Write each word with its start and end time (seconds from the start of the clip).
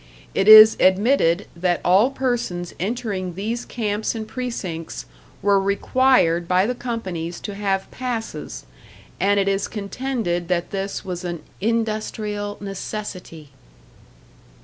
It 0.33 0.47
is 0.47 0.77
admitted 0.79 1.45
that 1.55 1.79
all 1.85 2.09
persons 2.09 2.73
entering 2.79 3.35
these 3.35 3.65
camps 3.65 4.15
and 4.15 4.27
precincts 4.27 5.05
were 5.43 5.61
required 5.61 6.47
by 6.47 6.65
the 6.65 6.73
companies 6.73 7.39
to 7.41 7.53
have 7.53 7.85
passes, 7.91 8.65
and 9.19 9.39
it 9.39 9.47
is 9.47 9.67
contended 9.67 10.47
that 10.47 10.71
this 10.71 11.05
was 11.05 11.23
an 11.23 11.43
'industrial 11.61 12.57
necessity.'" 12.59 13.51